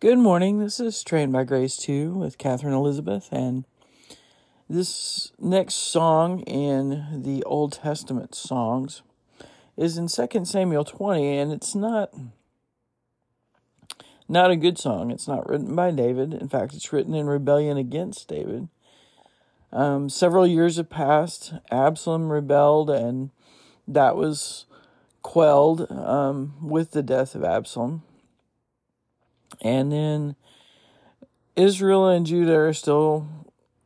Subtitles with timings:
[0.00, 0.58] Good morning.
[0.58, 3.64] This is Trained by Grace 2 with Catherine Elizabeth, and
[4.68, 9.02] this next song in the Old Testament songs
[9.78, 12.12] is in 2 Samuel 20, and it's not
[14.28, 15.10] not a good song.
[15.10, 16.34] It's not written by David.
[16.34, 18.68] In fact, it's written in rebellion against David.
[19.72, 21.54] Um, several years have passed.
[21.70, 23.30] Absalom rebelled, and
[23.86, 24.66] that was
[25.22, 28.02] quelled um, with the death of Absalom.
[29.62, 30.36] And then
[31.56, 33.28] Israel and Judah are still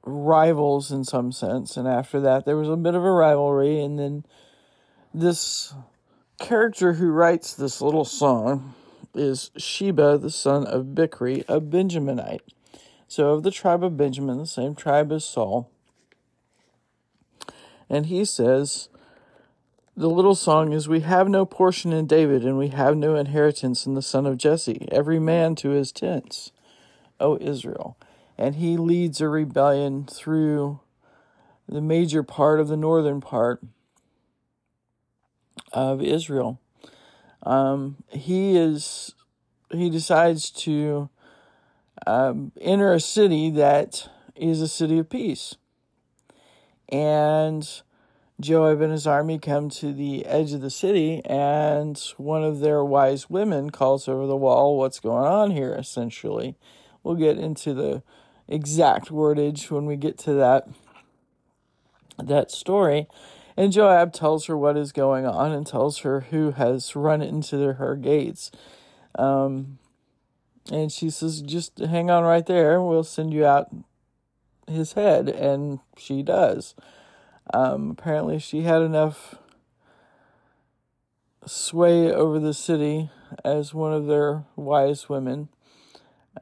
[0.03, 1.77] rivals in some sense.
[1.77, 3.81] And after that, there was a bit of a rivalry.
[3.81, 4.25] And then
[5.13, 5.75] this
[6.39, 8.75] character who writes this little song
[9.15, 12.41] is Sheba, the son of Bichri, a Benjaminite.
[13.11, 15.71] So, of the tribe of Benjamin, the same tribe as Saul.
[17.89, 18.91] And he says,
[19.99, 23.85] the little song is We have no portion in David, and we have no inheritance
[23.85, 26.53] in the son of Jesse, every man to his tents,
[27.19, 27.97] O Israel.
[28.39, 30.79] And he leads a rebellion through
[31.69, 33.61] the major part of the northern part
[35.73, 36.61] of Israel.
[37.43, 39.17] Um, he is
[39.73, 41.11] he decides to
[42.07, 45.57] um, enter a city that is a city of peace,
[46.89, 47.69] and
[48.41, 52.85] Joab and his army come to the edge of the city, and one of their
[52.85, 55.75] wise women calls over the wall, What's going on here?
[55.75, 56.57] essentially.
[57.03, 58.03] We'll get into the
[58.47, 60.69] exact wordage when we get to that
[62.23, 63.07] that story.
[63.57, 67.57] And Joab tells her what is going on and tells her who has run into
[67.57, 68.53] the, her gates.
[69.17, 69.79] Um,
[70.71, 72.81] and she says, Just hang on right there.
[72.81, 73.69] We'll send you out
[74.69, 75.29] his head.
[75.29, 76.75] And she does.
[77.53, 79.37] Um, apparently, she had enough
[81.47, 83.11] sway over the city
[83.45, 85.49] as one of their wise women.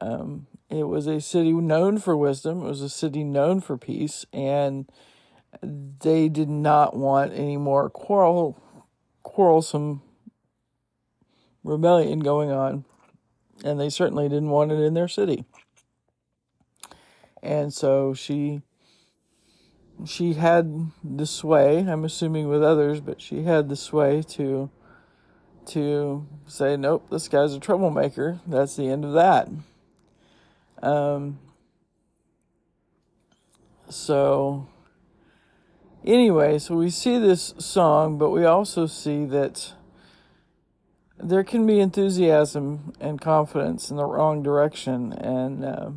[0.01, 4.25] Um, it was a city known for wisdom, it was a city known for peace,
[4.33, 4.89] and
[5.61, 8.61] they did not want any more quarrel,
[9.23, 10.01] quarrelsome
[11.63, 12.85] rebellion going on,
[13.63, 15.45] and they certainly didn't want it in their city.
[17.41, 18.61] And so she
[20.05, 24.69] she had the sway, I'm assuming with others, but she had the sway to
[25.67, 28.39] to say, nope, this guy's a troublemaker.
[28.47, 29.49] That's the end of that.
[30.81, 31.39] Um,
[33.89, 34.69] so,
[36.05, 39.73] anyway, so we see this song, but we also see that
[41.17, 45.89] there can be enthusiasm and confidence in the wrong direction, and uh,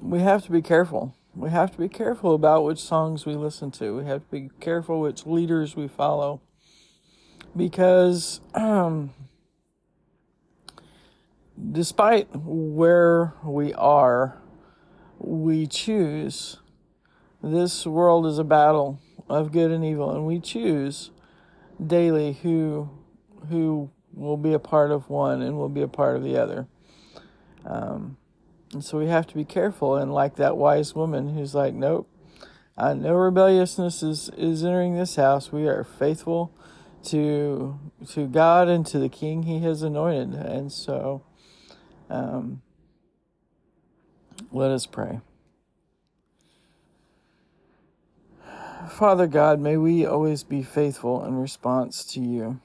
[0.00, 3.70] we have to be careful we have to be careful about which songs we listen
[3.72, 3.96] to.
[3.96, 6.40] We have to be careful which leaders we follow.
[7.56, 9.12] Because um,
[11.70, 14.38] despite where we are,
[15.18, 16.58] we choose.
[17.42, 21.10] This world is a battle of good and evil, and we choose
[21.84, 22.88] daily who
[23.48, 26.68] who will be a part of one and will be a part of the other.
[27.64, 28.16] Um,
[28.72, 29.96] and so we have to be careful.
[29.96, 32.08] And like that wise woman who's like, nope,
[32.76, 35.52] uh, no rebelliousness is, is entering this house.
[35.52, 36.52] We are faithful
[37.04, 37.78] to
[38.10, 40.34] to God and to the King He has anointed.
[40.34, 41.22] And so,
[42.08, 42.62] um,
[44.50, 45.20] let us pray.
[48.90, 52.60] Father God, may we always be faithful in response to you.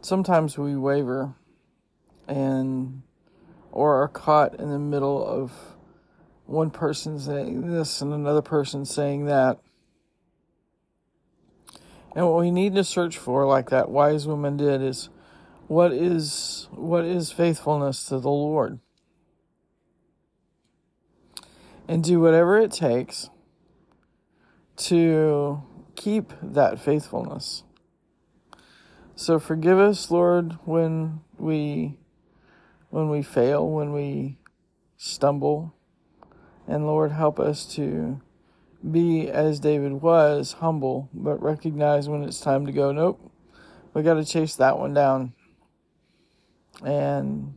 [0.00, 1.34] Sometimes we waver
[2.30, 3.02] and
[3.72, 5.52] or are caught in the middle of
[6.46, 9.58] one person saying this and another person saying that.
[12.14, 15.10] And what we need to search for, like that wise woman did, is
[15.68, 18.80] what is what is faithfulness to the Lord.
[21.86, 23.30] And do whatever it takes
[24.76, 25.62] to
[25.96, 27.64] keep that faithfulness.
[29.14, 31.98] So forgive us, Lord, when we
[32.90, 34.36] when we fail, when we
[34.96, 35.74] stumble.
[36.66, 38.20] And Lord, help us to
[38.88, 43.32] be as David was, humble, but recognize when it's time to go, nope,
[43.94, 45.32] we got to chase that one down.
[46.84, 47.54] And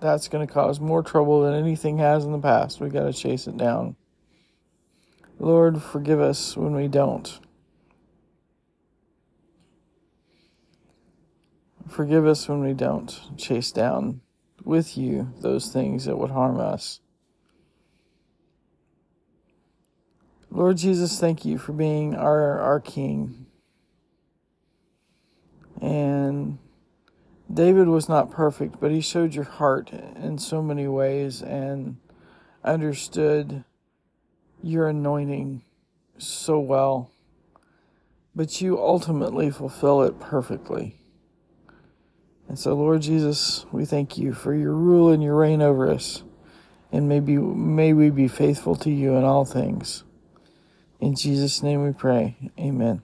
[0.00, 2.80] that's going to cause more trouble than anything has in the past.
[2.80, 3.96] We got to chase it down.
[5.38, 7.38] Lord, forgive us when we don't.
[11.88, 14.20] Forgive us when we don't chase down
[14.64, 17.00] with you those things that would harm us.
[20.50, 23.46] Lord Jesus, thank you for being our, our King.
[25.80, 26.58] And
[27.52, 31.96] David was not perfect, but he showed your heart in so many ways and
[32.64, 33.64] understood
[34.62, 35.62] your anointing
[36.18, 37.10] so well.
[38.34, 40.99] But you ultimately fulfill it perfectly.
[42.50, 46.24] And so, Lord Jesus, we thank you for your rule and your reign over us.
[46.90, 50.02] And maybe may we be faithful to you in all things.
[50.98, 52.50] In Jesus' name we pray.
[52.58, 53.02] Amen.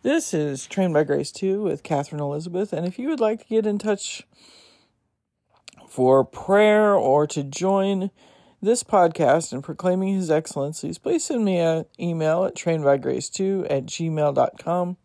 [0.00, 2.72] This is Trained by Grace 2 with Catherine Elizabeth.
[2.72, 4.26] And if you would like to get in touch
[5.94, 8.10] for prayer or to join
[8.60, 14.96] this podcast in proclaiming his excellencies, please send me an email at trainedbygrace2 at gmail.com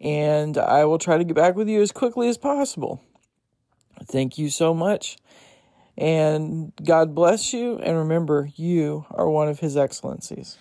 [0.00, 3.00] and I will try to get back with you as quickly as possible.
[4.06, 5.18] Thank you so much.
[5.96, 7.78] And God bless you.
[7.78, 10.58] And remember, you are one of his excellencies.